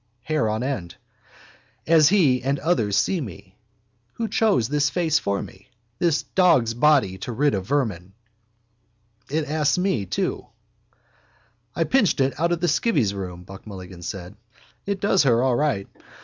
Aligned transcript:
Hair 0.23 0.49
on 0.49 0.63
end. 0.63 0.95
As 1.85 2.09
he 2.09 2.41
and 2.41 2.57
others 2.57 2.97
see 2.97 3.21
me. 3.21 3.55
Who 4.13 4.27
chose 4.29 4.67
this 4.67 4.89
face 4.89 5.19
for 5.19 5.43
me? 5.43 5.67
This 5.99 6.23
dogsbody 6.35 7.19
to 7.19 7.31
rid 7.31 7.53
of 7.53 7.67
vermin. 7.67 8.13
It 9.29 9.45
asks 9.47 9.77
me 9.77 10.07
too. 10.07 10.47
—I 11.75 11.83
pinched 11.83 12.19
it 12.19 12.39
out 12.39 12.51
of 12.51 12.61
the 12.61 12.67
skivvy's 12.67 13.13
room, 13.13 13.43
Buck 13.43 13.67
Mulligan 13.67 14.01
said. 14.01 14.35
It 14.87 15.01
does 15.01 15.21
her 15.21 15.43
all 15.43 15.55
right. 15.55 15.87